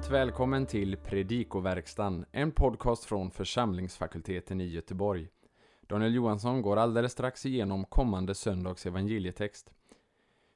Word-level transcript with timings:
Varmt 0.00 0.12
välkommen 0.12 0.66
till 0.66 0.96
Predikoverkstan, 0.96 2.24
en 2.32 2.52
podcast 2.52 3.04
från 3.04 3.30
församlingsfakulteten 3.30 4.60
i 4.60 4.64
Göteborg. 4.64 5.28
Daniel 5.80 6.14
Johansson 6.14 6.62
går 6.62 6.76
alldeles 6.76 7.12
strax 7.12 7.46
igenom 7.46 7.84
kommande 7.84 8.34
söndags 8.34 8.86
evangelietext. 8.86 9.70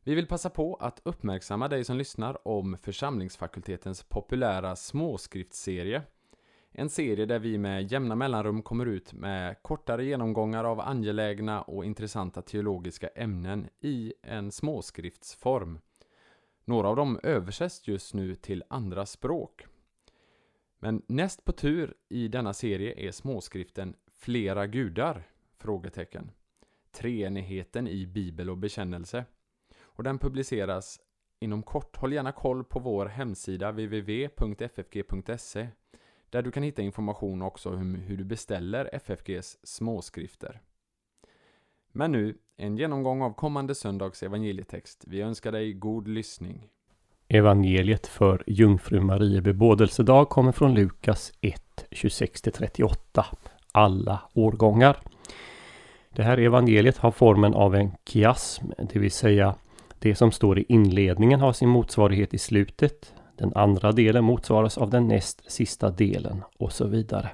Vi 0.05 0.15
vill 0.15 0.27
passa 0.27 0.51
på 0.51 0.75
att 0.75 1.01
uppmärksamma 1.05 1.69
dig 1.69 1.85
som 1.85 1.97
lyssnar 1.97 2.49
om 2.49 2.77
församlingsfakultetens 2.83 4.03
populära 4.03 4.77
småskriftsserie. 4.77 6.03
En 6.73 6.91
serie 6.91 7.27
där 7.27 7.39
vi 7.39 7.59
med 7.59 7.93
jämna 7.93 8.15
mellanrum 8.15 8.63
kommer 8.63 8.87
ut 8.87 9.13
med 9.13 9.63
kortare 9.63 10.05
genomgångar 10.05 10.65
av 10.65 10.81
angelägna 10.81 11.63
och 11.63 11.85
intressanta 11.85 12.43
teologiska 12.43 13.09
ämnen 13.09 13.69
i 13.81 14.15
en 14.23 14.53
småskriftsform. 14.53 15.79
Några 16.65 16.89
av 16.89 16.97
dem 16.97 17.21
översätts 17.23 17.89
just 17.89 18.15
nu 18.15 18.35
till 18.35 18.65
andra 18.69 19.07
språk. 19.07 19.67
Men 20.79 21.03
näst 21.07 21.45
på 21.45 21.53
tur 21.53 21.95
i 22.09 22.29
denna 22.29 22.55
serie 22.55 23.09
är 23.09 23.11
småskriften 23.11 23.97
Flera 24.07 24.67
gudar? 24.67 25.29
Frågetecken. 25.57 26.31
Treenigheten 26.91 27.89
i 27.89 28.07
bibel 28.07 28.51
och 28.51 28.59
bekännelse. 28.59 29.25
Och 29.83 30.03
den 30.03 30.19
publiceras 30.19 31.01
inom 31.41 31.63
kort. 31.63 31.97
Håll 31.97 32.13
gärna 32.13 32.33
koll 32.33 32.65
på 32.65 32.79
vår 32.79 33.07
hemsida 33.07 33.71
www.ffg.se 33.71 35.69
där 36.31 36.43
du 36.43 36.51
kan 36.51 36.63
hitta 36.63 36.83
information 36.83 37.43
också 37.43 37.71
om 37.71 37.95
hur 37.95 38.17
du 38.17 38.25
beställer 38.25 38.95
FFGs 38.95 39.59
småskrifter. 39.63 40.61
Men 41.93 42.13
nu, 42.13 42.39
en 42.57 42.77
genomgång 42.77 43.23
av 43.23 43.31
kommande 43.31 43.75
söndags 43.75 44.23
evangelietext. 44.23 45.05
Vi 45.07 45.21
önskar 45.21 45.53
dig 45.53 45.73
god 45.73 46.09
lyssning. 46.09 46.69
Evangeliet 47.29 48.07
för 48.07 48.45
jungfru 48.47 49.01
Marie 49.01 49.41
bebådelsedag 49.41 50.29
kommer 50.29 50.53
från 50.53 50.75
Lukas 50.75 51.33
1, 51.41 51.87
26-38. 51.91 53.25
Alla 53.73 54.21
årgångar. 54.35 55.01
Det 56.13 56.23
här 56.23 56.39
evangeliet 56.39 56.97
har 56.97 57.11
formen 57.11 57.55
av 57.55 57.75
en 57.75 57.91
kiasm, 58.09 58.67
det 58.93 58.99
vill 58.99 59.11
säga 59.11 59.55
det 59.99 60.15
som 60.15 60.33
står 60.33 60.59
i 60.59 60.65
inledningen 60.69 61.41
har 61.41 61.53
sin 61.53 61.69
motsvarighet 61.69 62.35
i 62.35 62.39
slutet. 62.39 63.15
Den 63.37 63.53
andra 63.55 63.93
delen 63.93 64.25
motsvaras 64.25 64.79
av 64.79 64.91
den 64.91 65.09
näst 65.09 65.53
sista 65.53 65.91
delen 65.91 66.43
och 66.59 66.73
så 66.73 66.87
vidare. 66.87 67.31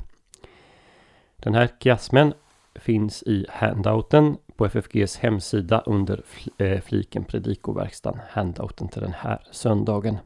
Den 1.36 1.54
här 1.54 1.68
kiasmen 1.82 2.34
finns 2.74 3.22
i 3.22 3.46
handouten 3.48 4.36
på 4.60 4.66
FFGs 4.66 5.16
hemsida 5.16 5.82
under 5.86 6.22
eh, 6.58 6.80
fliken 6.80 7.24
Predikoverkstan, 7.24 8.20
handouten 8.30 8.88
till 8.88 9.02
den 9.02 9.12
här 9.12 9.42
söndagen. 9.50 10.18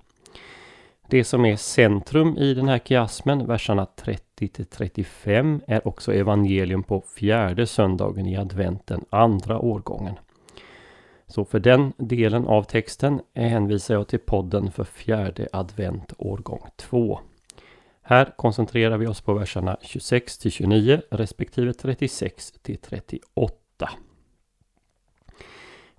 Det 1.08 1.24
som 1.24 1.44
är 1.44 1.56
centrum 1.56 2.38
i 2.38 2.54
den 2.54 2.68
här 2.68 2.78
kiasmen, 2.78 3.46
verserna 3.46 3.86
30 3.86 4.48
till 4.48 4.66
35, 4.66 5.60
är 5.66 5.88
också 5.88 6.12
evangelium 6.12 6.82
på 6.82 7.00
fjärde 7.00 7.66
söndagen 7.66 8.26
i 8.26 8.36
adventen, 8.36 9.04
andra 9.10 9.58
årgången. 9.58 10.14
Så 11.26 11.44
för 11.44 11.60
den 11.60 11.92
delen 11.96 12.46
av 12.46 12.62
texten 12.62 13.20
hänvisar 13.34 13.94
jag 13.94 14.08
till 14.08 14.18
podden 14.18 14.70
för 14.70 14.84
fjärde 14.84 15.48
advent 15.52 16.12
årgång 16.18 16.60
2. 16.76 17.20
Här 18.02 18.34
koncentrerar 18.36 18.98
vi 18.98 19.06
oss 19.06 19.20
på 19.20 19.34
verserna 19.34 19.76
26 19.82 20.38
till 20.38 20.50
29 20.50 21.02
respektive 21.10 21.72
36 21.72 22.52
till 22.62 22.78
38. 22.78 23.90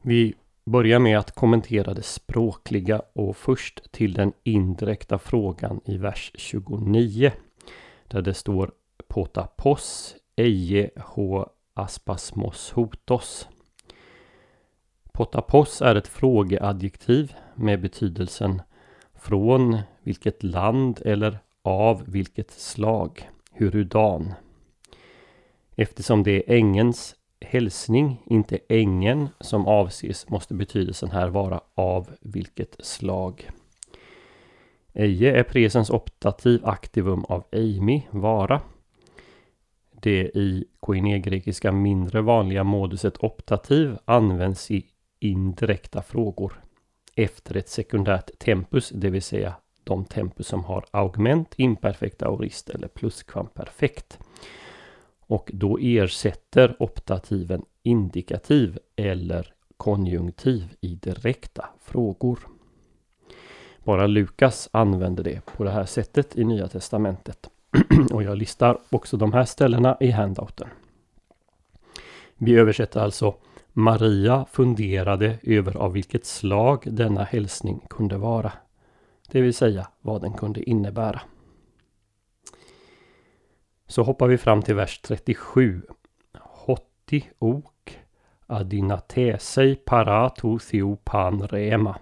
Vi 0.07 0.33
börjar 0.65 0.99
med 0.99 1.19
att 1.19 1.31
kommentera 1.31 1.93
det 1.93 2.03
språkliga 2.03 3.01
och 3.13 3.37
först 3.37 3.91
till 3.91 4.13
den 4.13 4.33
indirekta 4.43 5.19
frågan 5.19 5.81
i 5.85 5.97
vers 5.97 6.31
29. 6.35 7.31
Där 8.07 8.21
det 8.21 8.33
står 8.33 8.71
potapos 9.07 10.15
eje 10.35 10.89
h 10.97 11.49
aspasmos 11.73 12.71
hotos. 12.71 13.47
Potapos 15.11 15.81
är 15.81 15.95
ett 15.95 16.07
frågeadjektiv 16.07 17.33
med 17.55 17.81
betydelsen 17.81 18.61
från 19.13 19.77
vilket 20.03 20.43
land 20.43 21.01
eller 21.05 21.39
av 21.61 22.03
vilket 22.07 22.51
slag, 22.51 23.29
hurudan. 23.51 24.33
Eftersom 25.75 26.23
det 26.23 26.31
är 26.31 26.57
ängens 26.57 27.15
hälsning, 27.49 28.21
inte 28.25 28.59
ängen 28.69 29.29
som 29.39 29.67
avses, 29.67 30.29
måste 30.29 30.53
betydelsen 30.53 31.11
här 31.11 31.27
vara 31.27 31.61
av 31.75 32.09
vilket 32.21 32.85
slag. 32.85 33.49
Eje 34.93 35.39
är 35.39 35.43
presens 35.43 35.89
optativ 35.89 36.65
aktivum 36.65 37.25
av 37.25 37.43
eimi, 37.51 38.07
vara. 38.11 38.61
Det 39.91 40.31
i 40.35 40.65
koinegrekiska 40.79 41.71
mindre 41.71 42.21
vanliga 42.21 42.63
moduset 42.63 43.23
optativ 43.23 43.97
används 44.05 44.71
i 44.71 44.85
indirekta 45.19 46.01
frågor 46.01 46.53
efter 47.15 47.57
ett 47.57 47.69
sekundärt 47.69 48.39
tempus, 48.39 48.89
det 48.89 49.09
vill 49.09 49.21
säga 49.21 49.53
de 49.83 50.05
tempus 50.05 50.47
som 50.47 50.63
har 50.63 50.85
augment, 50.91 51.53
imperfekt, 51.57 52.21
aorist 52.21 52.69
eller 52.69 52.87
pluskvamperfekt. 52.87 54.19
Och 55.27 55.51
då 55.53 55.77
ersätter 55.81 56.75
optativen 56.79 57.65
indikativ 57.83 58.79
eller 58.95 59.53
konjunktiv 59.77 60.75
i 60.81 60.95
direkta 60.95 61.65
frågor. 61.81 62.39
Bara 63.83 64.07
Lukas 64.07 64.69
använder 64.71 65.23
det 65.23 65.45
på 65.45 65.63
det 65.63 65.71
här 65.71 65.85
sättet 65.85 66.37
i 66.37 66.43
Nya 66.43 66.67
Testamentet. 66.67 67.49
Och 68.11 68.23
jag 68.23 68.37
listar 68.37 68.77
också 68.89 69.17
de 69.17 69.33
här 69.33 69.45
ställena 69.45 69.97
i 69.99 70.11
handouten. 70.11 70.67
Vi 72.37 72.55
översätter 72.55 72.99
alltså 72.99 73.35
Maria 73.73 74.45
funderade 74.51 75.39
över 75.43 75.77
av 75.77 75.93
vilket 75.93 76.25
slag 76.25 76.83
denna 76.85 77.23
hälsning 77.23 77.79
kunde 77.89 78.17
vara. 78.17 78.51
Det 79.31 79.41
vill 79.41 79.53
säga 79.53 79.87
vad 80.01 80.21
den 80.21 80.33
kunde 80.33 80.69
innebära. 80.69 81.21
Så 83.87 84.03
hoppar 84.03 84.27
vi 84.27 84.37
fram 84.37 84.61
till 84.61 84.75
vers 84.75 84.99
37. 84.99 85.81
Hotti 86.39 87.29
ok 87.39 87.99
adinatesei 88.47 89.75
parato 89.75 90.59
theopan 90.59 91.47
rema. 91.47 91.99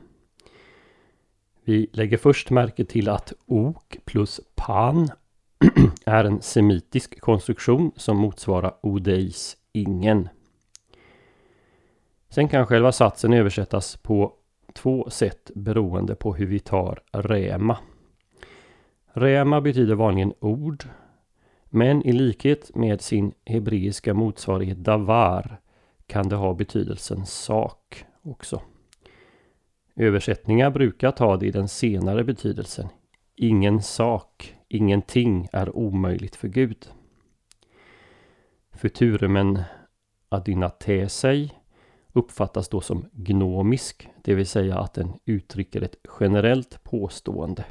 Vi 1.63 1.89
lägger 1.93 2.17
först 2.17 2.49
märke 2.49 2.85
till 2.85 3.09
att 3.09 3.33
ok 3.45 3.97
plus 4.05 4.41
pan 4.55 5.09
är 6.05 6.23
en 6.23 6.41
semitisk 6.41 7.21
konstruktion 7.21 7.91
som 7.95 8.17
motsvarar 8.17 8.75
odeis 8.81 9.57
ingen. 9.71 10.29
Sen 12.29 12.47
kan 12.47 12.67
själva 12.67 12.91
satsen 12.91 13.33
översättas 13.33 13.97
på 13.97 14.33
två 14.73 15.09
sätt 15.09 15.51
beroende 15.55 16.15
på 16.15 16.35
hur 16.35 16.45
vi 16.45 16.59
tar 16.59 17.01
rema. 17.11 17.77
Rema 19.13 19.61
betyder 19.61 19.95
vanligen 19.95 20.33
ord 20.39 20.83
men 21.75 22.01
i 22.01 22.11
likhet 22.11 22.75
med 22.75 23.01
sin 23.01 23.33
hebreiska 23.45 24.13
motsvarighet 24.13 24.77
davar 24.77 25.61
kan 26.07 26.29
det 26.29 26.35
ha 26.35 26.53
betydelsen 26.53 27.25
sak 27.25 28.05
också. 28.21 28.61
Översättningar 29.95 30.69
brukar 30.69 31.11
ta 31.11 31.37
det 31.37 31.45
i 31.45 31.51
den 31.51 31.67
senare 31.67 32.23
betydelsen. 32.23 32.87
Ingen 33.35 33.81
sak, 33.81 34.55
ingenting 34.67 35.47
är 35.51 35.77
omöjligt 35.77 36.35
för 36.35 36.47
Gud. 36.47 36.87
Futurumen 38.73 39.61
adynatesei 40.29 41.51
uppfattas 42.11 42.69
då 42.69 42.81
som 42.81 43.09
gnomisk, 43.11 44.09
det 44.23 44.35
vill 44.35 44.47
säga 44.47 44.77
att 44.79 44.93
den 44.93 45.13
uttrycker 45.25 45.81
ett 45.81 45.95
generellt 46.19 46.83
påstående. 46.83 47.65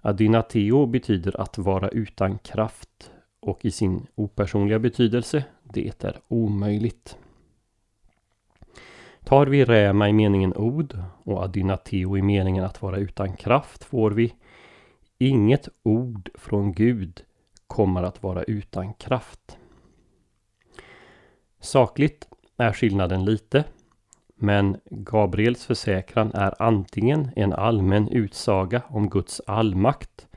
Adynateo 0.00 0.86
betyder 0.86 1.40
att 1.40 1.58
vara 1.58 1.88
utan 1.88 2.38
kraft 2.38 3.10
och 3.40 3.64
i 3.64 3.70
sin 3.70 4.06
opersonliga 4.14 4.78
betydelse, 4.78 5.44
det 5.62 6.04
är 6.04 6.20
omöjligt. 6.28 7.18
Tar 9.24 9.46
vi 9.46 9.64
räma 9.64 10.08
i 10.08 10.12
meningen 10.12 10.56
ord 10.56 10.98
och 11.22 11.42
adynateo 11.42 12.16
i 12.16 12.22
meningen 12.22 12.64
att 12.64 12.82
vara 12.82 12.96
utan 12.96 13.36
kraft 13.36 13.84
får 13.84 14.10
vi 14.10 14.34
Inget 15.22 15.68
ord 15.82 16.30
från 16.34 16.72
Gud 16.72 17.22
kommer 17.66 18.02
att 18.02 18.22
vara 18.22 18.42
utan 18.42 18.94
kraft. 18.94 19.58
Sakligt 21.60 22.28
är 22.56 22.72
skillnaden 22.72 23.24
lite 23.24 23.64
men 24.42 24.76
Gabriels 24.90 25.66
försäkran 25.66 26.30
är 26.34 26.62
antingen 26.62 27.30
en 27.36 27.52
allmän 27.52 28.08
utsaga 28.08 28.82
om 28.88 29.10
Guds 29.10 29.40
allmakt 29.46 30.28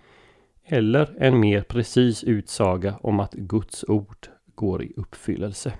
eller 0.63 1.15
en 1.19 1.39
mer 1.39 1.61
precis 1.61 2.23
utsaga 2.23 2.95
om 3.01 3.19
att 3.19 3.33
Guds 3.33 3.85
ord 3.87 4.27
går 4.55 4.83
i 4.83 4.93
uppfyllelse. 4.95 5.73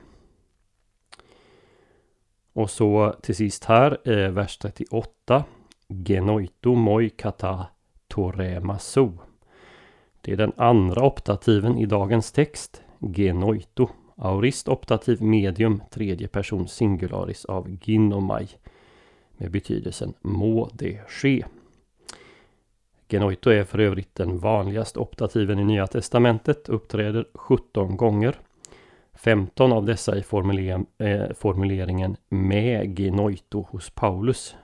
Och 2.53 2.69
så 2.69 3.15
till 3.21 3.35
sist 3.35 3.65
här, 3.65 4.09
eh, 4.09 4.31
vers 4.31 4.57
38. 4.57 5.43
Genoito 5.87 6.75
moi 6.75 7.09
kata 7.09 7.67
toremaso. 8.07 9.17
Det 10.21 10.31
är 10.31 10.37
den 10.37 10.53
andra 10.57 11.05
optativen 11.05 11.77
i 11.77 11.85
dagens 11.85 12.31
text, 12.31 12.81
genoito. 12.99 13.89
Aorist 14.15 14.67
optativ 14.67 15.21
medium 15.21 15.81
tredje 15.91 16.27
person 16.27 16.67
singularis 16.67 17.45
av 17.45 17.77
ginomai 17.81 18.47
med 19.37 19.51
betydelsen 19.51 20.13
må 20.21 20.69
det 20.73 20.99
ske. 21.07 21.45
Genoito 23.09 23.49
är 23.49 23.63
för 23.63 23.79
övrigt 23.79 24.15
den 24.15 24.39
vanligaste 24.39 24.99
optativen 24.99 25.59
i 25.59 25.63
Nya 25.63 25.87
Testamentet, 25.87 26.69
uppträder 26.69 27.27
17 27.33 27.97
gånger. 27.97 28.39
15 29.13 29.71
av 29.71 29.85
dessa 29.85 30.17
i 30.17 30.23
formulering, 30.23 30.85
eh, 30.97 31.33
formuleringen 31.33 32.17
med 32.29 32.99
genoito 32.99 33.67
hos 33.69 33.89
Paulus. 33.89 34.55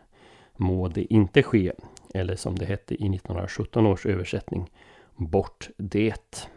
Må 0.56 0.88
det 0.88 1.14
inte 1.14 1.44
ske, 1.44 1.72
eller 2.14 2.36
som 2.36 2.56
det 2.56 2.66
hette 2.66 3.04
i 3.04 3.10
1917 3.10 3.86
års 3.86 4.06
översättning, 4.06 4.70
bort 5.16 5.70
det. 5.78 6.50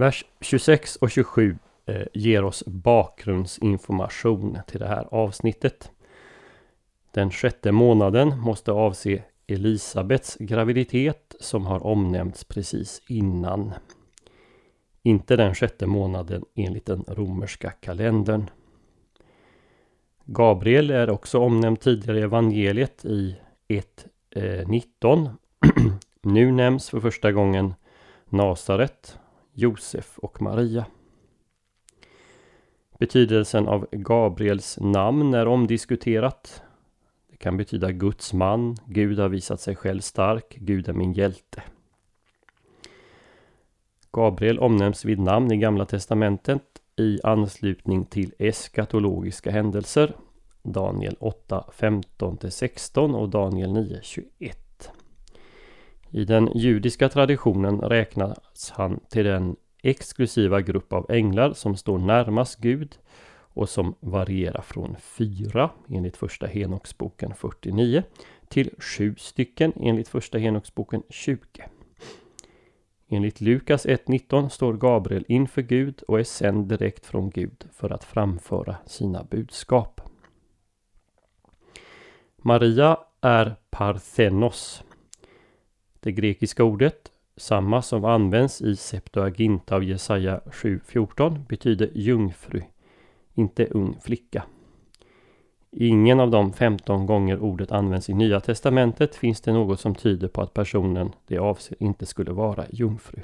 Vers 0.00 0.24
26 0.40 0.96
och 0.96 1.10
27 1.10 1.58
eh, 1.86 2.06
ger 2.12 2.44
oss 2.44 2.64
bakgrundsinformation 2.66 4.58
till 4.66 4.80
det 4.80 4.86
här 4.86 5.08
avsnittet. 5.10 5.90
Den 7.10 7.30
sjätte 7.30 7.72
månaden 7.72 8.38
måste 8.38 8.72
avse 8.72 9.22
Elisabets 9.46 10.36
graviditet 10.40 11.34
som 11.40 11.66
har 11.66 11.86
omnämnts 11.86 12.44
precis 12.44 13.02
innan. 13.08 13.72
Inte 15.02 15.36
den 15.36 15.54
sjätte 15.54 15.86
månaden 15.86 16.44
enligt 16.54 16.86
den 16.86 17.04
romerska 17.08 17.70
kalendern. 17.70 18.50
Gabriel 20.24 20.90
är 20.90 21.10
också 21.10 21.38
omnämnd 21.38 21.80
tidigare 21.80 22.18
i 22.18 22.22
evangeliet 22.22 23.04
i 23.04 23.36
1.19. 23.68 25.24
Eh, 25.24 25.92
nu 26.22 26.52
nämns 26.52 26.90
för 26.90 27.00
första 27.00 27.32
gången 27.32 27.74
Nasaret, 28.28 29.18
Josef 29.52 30.18
och 30.18 30.42
Maria. 30.42 30.86
Betydelsen 32.98 33.68
av 33.68 33.86
Gabriels 33.92 34.78
namn 34.80 35.34
är 35.34 35.46
omdiskuterat. 35.46 36.62
Det 37.30 37.36
kan 37.36 37.56
betyda 37.56 37.92
Guds 37.92 38.32
man, 38.32 38.76
Gud 38.86 39.18
har 39.18 39.28
visat 39.28 39.60
sig 39.60 39.76
själv 39.76 40.00
stark, 40.00 40.56
Gud 40.60 40.88
är 40.88 40.92
min 40.92 41.12
hjälte. 41.12 41.62
Gabriel 44.12 44.58
omnämns 44.58 45.04
vid 45.04 45.18
namn 45.18 45.52
i 45.52 45.56
Gamla 45.56 45.84
Testamentet 45.84 46.62
i 46.96 47.18
anslutning 47.22 48.04
till 48.04 48.34
eskatologiska 48.38 49.50
händelser. 49.50 50.16
Daniel 50.62 51.16
8, 51.20 51.64
15-16 51.72 53.14
och 53.14 53.28
Daniel 53.28 53.72
9, 53.72 54.00
21. 54.02 54.69
I 56.10 56.24
den 56.24 56.50
judiska 56.54 57.08
traditionen 57.08 57.80
räknas 57.80 58.70
han 58.76 59.00
till 59.08 59.24
den 59.24 59.56
exklusiva 59.82 60.60
grupp 60.60 60.92
av 60.92 61.10
änglar 61.10 61.52
som 61.52 61.76
står 61.76 61.98
närmast 61.98 62.58
Gud 62.60 62.98
och 63.52 63.68
som 63.68 63.94
varierar 64.00 64.62
från 64.62 64.96
fyra 65.00 65.70
enligt 65.88 66.16
första 66.16 66.46
Henoksboken 66.46 67.34
49 67.34 68.02
till 68.48 68.70
sju 68.78 69.14
stycken 69.18 69.72
enligt 69.76 70.08
första 70.08 70.38
Henoksboken 70.38 71.02
20. 71.08 71.38
Enligt 73.08 73.40
Lukas 73.40 73.86
1.19 73.86 74.48
står 74.48 74.72
Gabriel 74.72 75.24
inför 75.28 75.62
Gud 75.62 76.02
och 76.08 76.20
är 76.20 76.24
sänd 76.24 76.68
direkt 76.68 77.06
från 77.06 77.30
Gud 77.30 77.64
för 77.72 77.90
att 77.90 78.04
framföra 78.04 78.76
sina 78.86 79.24
budskap. 79.24 80.00
Maria 82.36 82.98
är 83.20 83.56
parthenos. 83.70 84.82
Det 86.00 86.12
grekiska 86.12 86.64
ordet, 86.64 87.12
samma 87.36 87.82
som 87.82 88.04
används 88.04 88.62
i 88.62 88.76
Septuaginta 88.76 89.74
av 89.76 89.84
Jesaja 89.84 90.40
7.14, 90.46 91.46
betyder 91.48 91.90
jungfru, 91.94 92.62
inte 93.34 93.66
ung 93.66 93.96
flicka. 94.02 94.42
Ingen 95.72 96.20
av 96.20 96.30
de 96.30 96.52
15 96.52 97.06
gånger 97.06 97.38
ordet 97.38 97.72
används 97.72 98.08
i 98.08 98.14
Nya 98.14 98.40
Testamentet 98.40 99.14
finns 99.14 99.40
det 99.40 99.52
något 99.52 99.80
som 99.80 99.94
tyder 99.94 100.28
på 100.28 100.42
att 100.42 100.54
personen 100.54 101.12
det 101.26 101.38
avser 101.38 101.76
inte 101.80 102.06
skulle 102.06 102.32
vara 102.32 102.66
jungfru. 102.70 103.22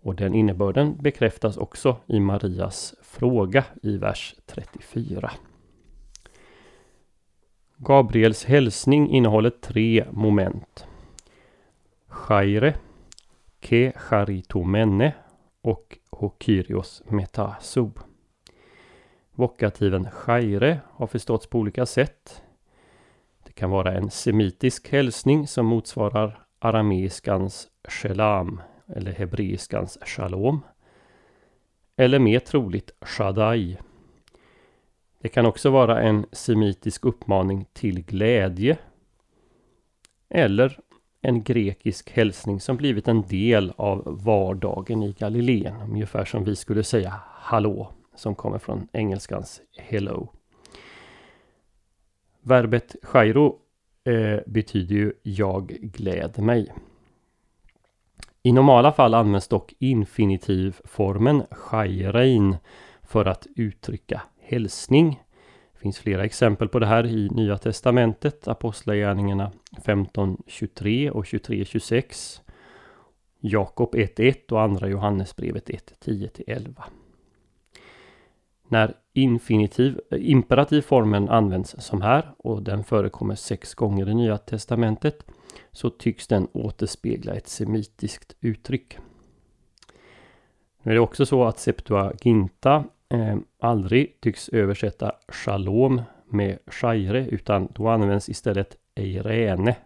Och 0.00 0.14
den 0.14 0.34
innebörden 0.34 0.96
bekräftas 1.00 1.56
också 1.56 1.96
i 2.06 2.20
Marias 2.20 2.94
fråga 3.02 3.64
i 3.82 3.96
vers 3.96 4.34
34. 4.46 5.30
Gabriels 7.76 8.44
hälsning 8.44 9.10
innehåller 9.10 9.50
tre 9.50 10.04
moment. 10.10 10.87
Chaire, 12.28 12.74
Ke 13.60 13.92
charitomene 13.96 15.14
och 15.62 15.98
Hokyrios 16.10 17.02
metaso. 17.06 17.92
Vokativen 19.30 20.10
chaire 20.10 20.80
har 20.90 21.06
förståtts 21.06 21.46
på 21.46 21.58
olika 21.58 21.86
sätt. 21.86 22.42
Det 23.44 23.52
kan 23.52 23.70
vara 23.70 23.92
en 23.92 24.10
semitisk 24.10 24.88
hälsning 24.88 25.46
som 25.46 25.66
motsvarar 25.66 26.46
arameiskans 26.58 27.68
shelam 27.88 28.60
eller 28.86 29.12
hebreiskans 29.12 29.98
shalom. 30.06 30.60
Eller 31.96 32.18
mer 32.18 32.38
troligt 32.38 32.90
Shaddai. 33.00 33.78
Det 35.20 35.28
kan 35.28 35.46
också 35.46 35.70
vara 35.70 36.00
en 36.00 36.26
semitisk 36.32 37.04
uppmaning 37.04 37.66
till 37.72 38.04
glädje. 38.04 38.78
Eller 40.28 40.80
en 41.20 41.42
grekisk 41.42 42.10
hälsning 42.10 42.60
som 42.60 42.76
blivit 42.76 43.08
en 43.08 43.22
del 43.22 43.72
av 43.76 44.22
vardagen 44.24 45.02
i 45.02 45.12
Galileen. 45.12 45.82
Ungefär 45.82 46.24
som 46.24 46.44
vi 46.44 46.56
skulle 46.56 46.82
säga 46.82 47.20
hallå 47.26 47.92
som 48.14 48.34
kommer 48.34 48.58
från 48.58 48.88
engelskans 48.92 49.60
hello. 49.76 50.32
Verbet 52.42 52.96
chairo 53.02 53.58
eh, 54.04 54.40
betyder 54.46 54.94
ju 54.94 55.12
jag 55.22 55.66
gläd 55.66 56.38
mig. 56.38 56.72
I 58.42 58.52
normala 58.52 58.92
fall 58.92 59.14
används 59.14 59.48
dock 59.48 59.74
infinitivformen 59.78 61.42
chairein 61.50 62.56
för 63.02 63.24
att 63.24 63.46
uttrycka 63.56 64.22
hälsning. 64.40 65.22
Det 65.78 65.82
finns 65.82 65.98
flera 65.98 66.24
exempel 66.24 66.68
på 66.68 66.78
det 66.78 66.86
här 66.86 67.06
i 67.06 67.28
Nya 67.28 67.58
Testamentet, 67.58 68.48
Apostlagärningarna 68.48 69.52
15.23 69.84 71.10
och 71.10 71.24
23.26, 71.24 72.40
Jakob 73.40 73.94
1.1 73.94 74.52
och 74.52 74.62
Andra 74.62 74.88
Johannesbrevet 74.88 75.68
1.10-11. 75.68 76.82
När 78.68 78.94
infinitiv, 79.12 80.00
eh, 80.10 80.30
imperativformen 80.30 81.28
används 81.28 81.74
som 81.78 82.02
här 82.02 82.34
och 82.38 82.62
den 82.62 82.84
förekommer 82.84 83.34
sex 83.34 83.74
gånger 83.74 84.08
i 84.08 84.14
Nya 84.14 84.38
Testamentet 84.38 85.26
så 85.72 85.90
tycks 85.90 86.26
den 86.26 86.48
återspegla 86.52 87.34
ett 87.34 87.48
semitiskt 87.48 88.36
uttryck. 88.40 88.98
Nu 90.82 90.90
är 90.92 90.94
det 90.94 91.00
också 91.00 91.26
så 91.26 91.44
att 91.44 91.58
Septuaginta 91.58 92.84
eh, 93.14 93.36
aldrig 93.60 94.20
tycks 94.20 94.48
översätta 94.48 95.12
shalom 95.28 96.02
med 96.30 96.58
shaire 96.66 97.26
utan 97.26 97.68
då 97.74 97.88
används 97.88 98.28
istället 98.28 98.76
eirene, 98.94 99.76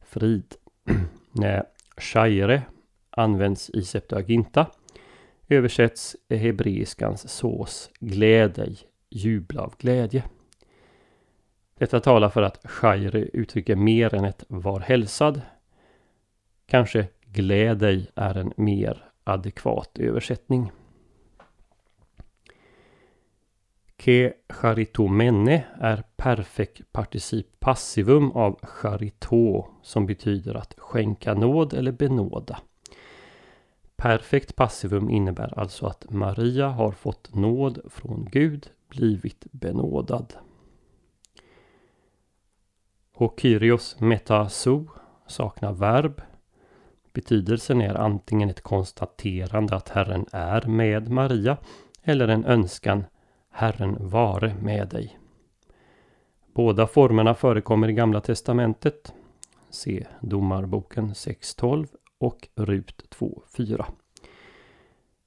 frid. 0.00 0.54
När 1.32 1.64
shaire 1.96 2.62
används 3.10 3.70
i 3.70 3.82
Septuaginta 3.82 4.66
översätts 5.48 6.16
hebreiskans 6.28 7.28
sås 7.28 7.90
gläd 8.00 8.50
dig, 8.50 8.78
jubla 9.10 9.62
av 9.62 9.74
glädje. 9.78 10.24
Detta 11.78 12.00
talar 12.00 12.28
för 12.28 12.42
att 12.42 12.60
shaire 12.64 13.18
uttrycker 13.18 13.76
mer 13.76 14.14
än 14.14 14.24
ett 14.24 14.44
var 14.48 14.80
hälsad. 14.80 15.40
Kanske 16.66 17.08
gläd 17.24 17.78
dig 17.78 18.10
är 18.14 18.34
en 18.34 18.52
mer 18.56 19.04
adekvat 19.24 19.98
översättning. 19.98 20.72
Ke 24.00 24.32
charitomene 24.48 25.64
är 25.80 26.04
perfekt 26.16 26.92
particip 26.92 27.60
passivum 27.60 28.32
av 28.32 28.58
charito 28.62 29.66
som 29.82 30.06
betyder 30.06 30.54
att 30.54 30.74
skänka 30.78 31.34
nåd 31.34 31.74
eller 31.74 31.92
benåda. 31.92 32.60
Perfekt 33.96 34.56
passivum 34.56 35.10
innebär 35.10 35.58
alltså 35.58 35.86
att 35.86 36.10
Maria 36.10 36.68
har 36.68 36.92
fått 36.92 37.34
nåd 37.34 37.80
från 37.90 38.28
Gud, 38.32 38.70
blivit 38.88 39.46
benådad. 39.52 40.34
Och 43.14 43.40
Kyrios 43.40 43.96
saknar 45.26 45.72
verb. 45.72 46.22
Betydelsen 47.12 47.80
är 47.80 47.94
antingen 47.94 48.50
ett 48.50 48.62
konstaterande 48.62 49.76
att 49.76 49.88
Herren 49.88 50.26
är 50.32 50.66
med 50.66 51.10
Maria 51.10 51.56
eller 52.02 52.28
en 52.28 52.44
önskan 52.44 53.04
Herren 53.60 53.96
vare 54.00 54.54
med 54.60 54.88
dig. 54.88 55.18
Båda 56.54 56.86
formerna 56.86 57.34
förekommer 57.34 57.88
i 57.88 57.92
Gamla 57.92 58.20
Testamentet. 58.20 59.14
Se 59.70 60.06
Domarboken 60.20 61.12
6.12 61.12 61.86
och 62.18 62.48
Rut 62.54 63.04
2.4. 63.18 63.84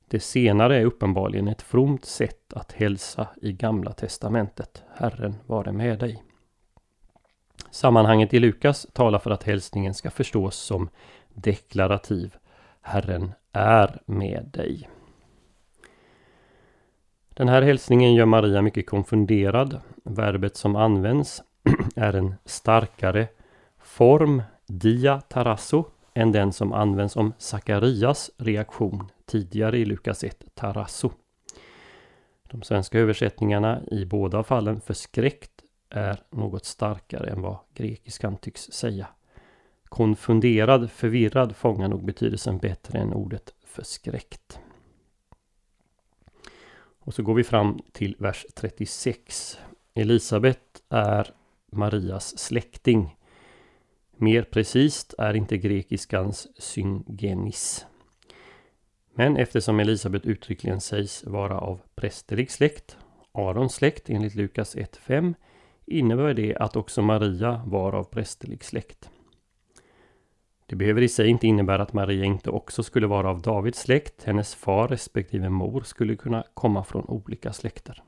Det 0.08 0.20
senare 0.20 0.78
är 0.78 0.86
uppenbarligen 0.86 1.48
ett 1.48 1.62
fromt 1.62 2.06
sätt 2.06 2.54
att 2.54 2.72
hälsa 2.72 3.28
i 3.42 3.54
Gamla 3.54 3.92
Testamentet. 3.92 4.84
Herren 4.96 5.36
vare 5.46 5.72
med 5.72 6.00
dig. 6.00 6.24
Sammanhanget 7.72 8.34
i 8.34 8.40
Lukas 8.40 8.88
talar 8.94 9.20
för 9.20 9.32
att 9.32 9.44
hälsningen 9.44 9.94
ska 9.94 10.12
förstås 10.12 10.56
som 10.56 10.90
deklarativ. 11.34 12.36
Herren 12.82 13.34
är 13.52 14.02
med 14.06 14.50
dig. 14.54 14.90
Den 17.36 17.50
här 17.50 17.62
hälsningen 17.62 18.14
gör 18.14 18.26
Maria 18.26 18.62
mycket 18.62 18.90
konfunderad. 18.90 19.80
Verbet 20.04 20.56
som 20.56 20.76
används 20.76 21.44
är 21.96 22.14
en 22.14 22.36
starkare 22.46 23.28
form, 23.84 24.44
dia 24.68 25.22
tarasso, 25.22 25.86
än 26.14 26.32
den 26.32 26.54
som 26.54 26.74
används 26.74 27.16
om 27.16 27.34
Sakarias 27.38 28.32
reaktion 28.38 29.10
tidigare 29.26 29.78
i 29.78 29.86
Lukas 29.86 30.24
1, 30.24 30.44
tarasso. 30.54 31.12
De 32.52 32.62
svenska 32.62 33.00
översättningarna 33.00 33.82
i 33.92 34.06
båda 34.06 34.44
fallen 34.44 34.82
förskräckt 34.82 35.52
är 35.90 36.20
något 36.30 36.66
starkare 36.66 37.30
än 37.30 37.42
vad 37.42 37.58
grekiskan 37.74 38.38
tycks 38.38 38.62
säga. 38.62 39.08
Konfunderad, 39.84 40.92
förvirrad 40.92 41.56
fångar 41.56 41.88
nog 41.88 42.06
betydelsen 42.06 42.58
bättre 42.58 43.00
än 43.00 43.14
ordet 43.14 43.54
förskräckt. 43.66 44.60
Och 47.06 47.14
så 47.14 47.24
går 47.24 47.34
vi 47.34 47.44
fram 47.44 47.80
till 47.92 48.16
vers 48.20 48.46
36. 48.56 49.60
Elisabet 49.94 50.84
är 50.90 51.28
Marias 51.72 52.40
släkting. 52.40 53.18
Mer 54.18 54.44
precis 54.44 55.16
är 55.18 55.34
inte 55.34 55.58
grekiskans 55.58 56.48
syngenis. 56.58 57.86
Men 59.14 59.38
eftersom 59.38 59.80
Elisabet 59.80 60.26
uttryckligen 60.26 60.82
sägs 60.82 61.24
vara 61.24 61.60
av 61.60 61.82
prästerlig 61.96 62.52
släkt, 62.52 62.98
Arons 63.32 63.74
släkt 63.74 64.10
enligt 64.10 64.36
Lukas 64.36 64.76
1.5, 64.76 65.34
innebär 65.86 66.34
det 66.34 66.56
att 66.56 66.76
också 66.76 67.02
Maria 67.02 67.64
var 67.66 67.94
av 67.94 68.04
prästerlig 68.04 68.64
släkt. 68.64 69.10
Det 70.74 70.78
behöver 70.78 71.02
i 71.02 71.08
sig 71.08 71.28
inte 71.28 71.48
innebära 71.48 71.82
att 71.82 71.94
Maria 71.94 72.26
inte 72.26 72.50
också 72.50 72.84
skulle 72.84 73.08
vara 73.08 73.30
av 73.30 73.42
Davids 73.42 73.80
släkt. 73.80 74.24
Hennes 74.24 74.56
far 74.56 74.88
respektive 74.88 75.50
mor 75.50 75.82
skulle 75.82 76.16
kunna 76.16 76.44
komma 76.54 76.84
från 76.84 77.06
olika 77.06 77.54
släkter. 77.54 78.04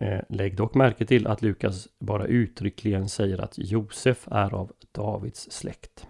Eh, 0.00 0.20
lägg 0.28 0.56
dock 0.56 0.74
märke 0.74 1.06
till 1.06 1.26
att 1.26 1.42
Lukas 1.42 1.88
bara 1.98 2.26
uttryckligen 2.26 3.08
säger 3.08 3.38
att 3.38 3.58
Josef 3.58 4.28
är 4.30 4.54
av 4.54 4.72
Davids 4.92 5.50
släkt. 5.50 6.06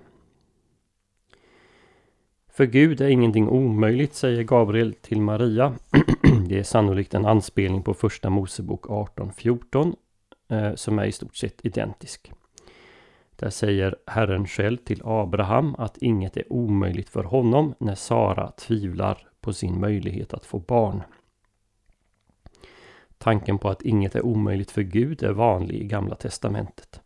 För 2.48 2.64
Gud 2.64 3.00
är 3.00 3.08
ingenting 3.08 3.48
omöjligt, 3.48 4.14
säger 4.14 4.42
Gabriel 4.42 4.94
till 4.94 5.20
Maria. 5.20 5.74
Det 6.48 6.58
är 6.58 6.62
sannolikt 6.62 7.14
en 7.14 7.26
anspelning 7.26 7.82
på 7.82 7.94
första 7.94 8.30
Mosebok 8.30 8.86
18.14 8.86 9.94
eh, 10.50 10.74
som 10.74 10.98
är 10.98 11.04
i 11.04 11.12
stort 11.12 11.36
sett 11.36 11.66
identisk. 11.66 12.32
Där 13.42 13.50
säger 13.50 13.96
Herren 14.06 14.46
själv 14.46 14.76
till 14.76 15.02
Abraham 15.04 15.74
att 15.78 15.98
inget 15.98 16.36
är 16.36 16.52
omöjligt 16.52 17.08
för 17.08 17.24
honom 17.24 17.74
när 17.78 17.94
Sara 17.94 18.50
tvivlar 18.50 19.28
på 19.40 19.52
sin 19.52 19.80
möjlighet 19.80 20.34
att 20.34 20.46
få 20.46 20.58
barn. 20.58 21.02
Tanken 23.18 23.58
på 23.58 23.68
att 23.68 23.82
inget 23.82 24.14
är 24.14 24.24
omöjligt 24.24 24.70
för 24.70 24.82
Gud 24.82 25.22
är 25.22 25.32
vanlig 25.32 25.74
i 25.74 25.84
Gamla 25.84 26.14
Testamentet. 26.14 27.00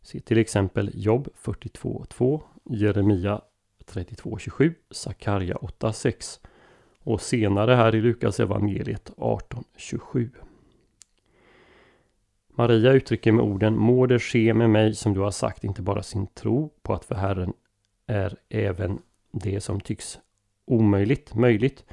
Se 0.00 0.20
till 0.20 0.38
exempel 0.38 0.90
Job 0.94 1.28
42.2, 1.42 2.40
Jeremia 2.64 3.40
32.27, 3.86 4.74
Sakarja 4.90 5.54
8.6 5.54 6.40
och 6.98 7.20
senare 7.20 7.74
här 7.74 7.94
i 7.94 8.00
Lukas 8.00 8.40
evangeliet 8.40 9.10
18.27. 9.16 10.30
Maria 12.62 12.92
uttrycker 12.92 13.32
med 13.32 13.44
orden 13.44 13.78
Må 13.78 14.06
det 14.06 14.18
ske 14.22 14.54
med 14.54 14.70
mig 14.70 14.94
som 14.94 15.14
du 15.14 15.20
har 15.20 15.30
sagt 15.30 15.64
inte 15.64 15.82
bara 15.82 16.02
sin 16.02 16.26
tro 16.26 16.70
på 16.82 16.94
att 16.94 17.04
för 17.04 17.14
Herren 17.14 17.52
är 18.06 18.36
även 18.48 18.98
det 19.32 19.60
som 19.60 19.80
tycks 19.80 20.18
omöjligt 20.66 21.34
möjligt 21.34 21.84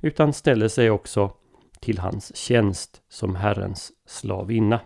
utan 0.00 0.32
ställer 0.32 0.68
sig 0.68 0.90
också 0.90 1.32
till 1.80 1.98
hans 1.98 2.36
tjänst 2.36 3.02
som 3.08 3.34
Herrens 3.34 3.92
slavinna. 4.06 4.80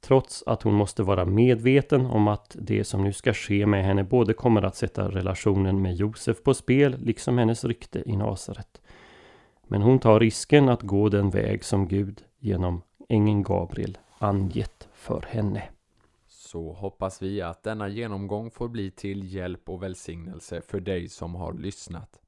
Trots 0.00 0.42
att 0.46 0.62
hon 0.62 0.74
måste 0.74 1.02
vara 1.02 1.24
medveten 1.24 2.06
om 2.06 2.28
att 2.28 2.56
det 2.60 2.84
som 2.84 3.04
nu 3.04 3.12
ska 3.12 3.32
ske 3.32 3.66
med 3.66 3.84
henne 3.84 4.04
både 4.04 4.34
kommer 4.34 4.62
att 4.62 4.76
sätta 4.76 5.08
relationen 5.08 5.82
med 5.82 5.94
Josef 5.94 6.42
på 6.42 6.54
spel 6.54 6.96
liksom 6.98 7.38
hennes 7.38 7.64
rykte 7.64 8.02
i 8.06 8.16
Nasaret. 8.16 8.80
Men 9.66 9.82
hon 9.82 9.98
tar 9.98 10.20
risken 10.20 10.68
att 10.68 10.82
gå 10.82 11.08
den 11.08 11.30
väg 11.30 11.64
som 11.64 11.88
Gud 11.88 12.22
genom 12.38 12.82
ängeln 13.12 13.42
Gabriel 13.42 13.98
angett 14.18 14.88
för 14.92 15.22
henne. 15.28 15.68
Så 16.26 16.72
hoppas 16.72 17.22
vi 17.22 17.42
att 17.42 17.62
denna 17.62 17.88
genomgång 17.88 18.50
får 18.50 18.68
bli 18.68 18.90
till 18.90 19.34
hjälp 19.34 19.68
och 19.68 19.82
välsignelse 19.82 20.60
för 20.60 20.80
dig 20.80 21.08
som 21.08 21.34
har 21.34 21.52
lyssnat. 21.52 22.20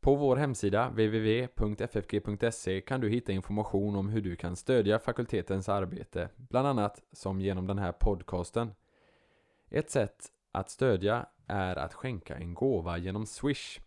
På 0.00 0.14
vår 0.14 0.36
hemsida 0.36 0.88
www.ffg.se 0.88 2.80
kan 2.80 3.00
du 3.00 3.08
hitta 3.08 3.32
information 3.32 3.96
om 3.96 4.08
hur 4.08 4.20
du 4.20 4.36
kan 4.36 4.56
stödja 4.56 4.98
fakultetens 4.98 5.68
arbete, 5.68 6.28
bland 6.36 6.68
annat 6.68 7.02
som 7.12 7.40
genom 7.40 7.66
den 7.66 7.78
här 7.78 7.92
podcasten. 7.92 8.74
Ett 9.70 9.90
sätt 9.90 10.32
att 10.52 10.70
stödja 10.70 11.26
är 11.46 11.76
att 11.76 11.94
skänka 11.94 12.36
en 12.36 12.54
gåva 12.54 12.98
genom 12.98 13.26
Swish. 13.26 13.80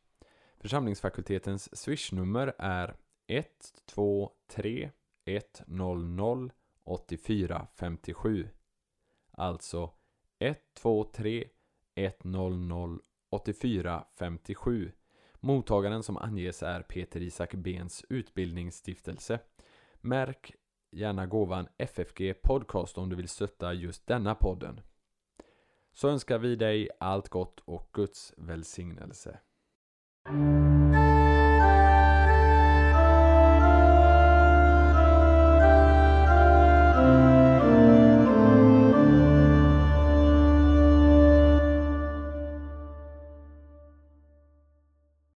Församlingsfakultetens 0.60 1.78
Swish-nummer 1.78 2.54
är 2.58 2.96
123 3.28 4.90
100 5.26 6.50
8457. 6.84 8.50
Alltså 9.32 9.94
123 10.40 11.48
100 11.96 13.00
8457. 13.30 14.92
Mottagaren 15.40 16.04
som 16.04 16.18
anges 16.18 16.64
är 16.64 16.82
Peter 16.82 17.22
Isak 17.22 17.54
Bens 17.54 18.06
utbildningsstiftelse. 18.10 19.40
Märk 20.02 20.56
gärna 20.92 21.26
gåvan 21.26 21.68
FFG 21.78 22.34
Podcast 22.44 22.98
om 22.98 23.10
du 23.10 23.16
vill 23.16 23.30
stötta 23.30 23.74
just 23.74 24.08
denna 24.08 24.36
podden. 24.36 24.82
Så 25.94 26.10
önskar 26.10 26.40
vi 26.40 26.56
dig 26.56 26.90
allt 27.00 27.30
gott 27.30 27.60
och 27.60 27.90
Guds 27.94 28.34
välsignelse. 28.38 29.40